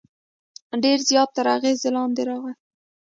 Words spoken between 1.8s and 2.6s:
لاندې راغی.